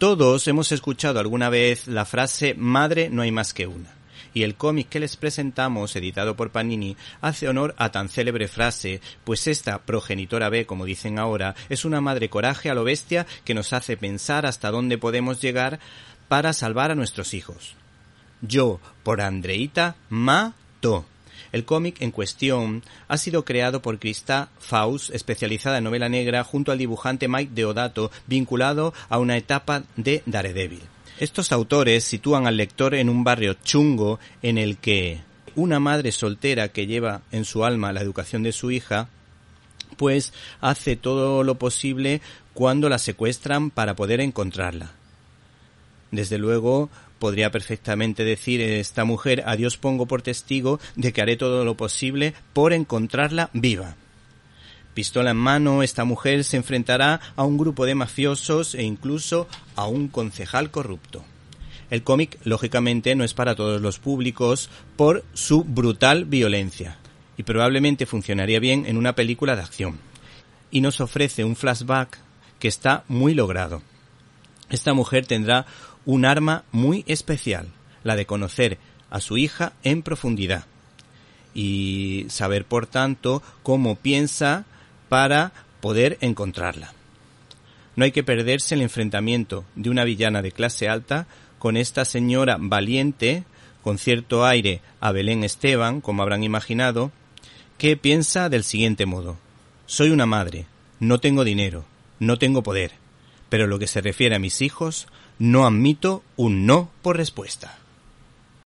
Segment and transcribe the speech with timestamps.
[0.00, 3.92] Todos hemos escuchado alguna vez la frase madre no hay más que una.
[4.32, 9.02] Y el cómic que les presentamos, editado por Panini, hace honor a tan célebre frase,
[9.24, 13.52] pues esta progenitora B, como dicen ahora, es una madre coraje a lo bestia que
[13.52, 15.80] nos hace pensar hasta dónde podemos llegar
[16.28, 17.74] para salvar a nuestros hijos.
[18.40, 21.04] Yo, por Andreita, mato.
[21.52, 26.72] El cómic en cuestión ha sido creado por Krista Faust, especializada en novela negra, junto
[26.72, 30.82] al dibujante Mike Deodato, vinculado a una etapa de Daredevil.
[31.18, 35.20] Estos autores sitúan al lector en un barrio chungo en el que
[35.54, 39.08] una madre soltera que lleva en su alma la educación de su hija,
[39.96, 42.22] pues hace todo lo posible
[42.54, 44.92] cuando la secuestran para poder encontrarla.
[46.10, 46.88] Desde luego,
[47.20, 51.76] podría perfectamente decir esta mujer, a Dios pongo por testigo de que haré todo lo
[51.76, 53.94] posible por encontrarla viva.
[54.94, 59.46] Pistola en mano, esta mujer se enfrentará a un grupo de mafiosos e incluso
[59.76, 61.24] a un concejal corrupto.
[61.90, 66.98] El cómic, lógicamente, no es para todos los públicos por su brutal violencia,
[67.36, 69.98] y probablemente funcionaría bien en una película de acción.
[70.70, 72.18] Y nos ofrece un flashback
[72.58, 73.82] que está muy logrado.
[74.70, 75.66] Esta mujer tendrá
[76.04, 77.68] un arma muy especial,
[78.04, 78.78] la de conocer
[79.10, 80.64] a su hija en profundidad
[81.52, 84.64] y saber, por tanto, cómo piensa
[85.08, 86.94] para poder encontrarla.
[87.96, 91.26] No hay que perderse el enfrentamiento de una villana de clase alta
[91.58, 93.44] con esta señora valiente,
[93.82, 97.10] con cierto aire a Belén Esteban, como habrán imaginado,
[97.78, 99.38] que piensa del siguiente modo.
[99.86, 100.66] Soy una madre,
[101.00, 101.84] no tengo dinero,
[102.20, 102.92] no tengo poder,
[103.50, 105.06] pero lo que se refiere a mis hijos,
[105.38, 107.78] no admito un no por respuesta.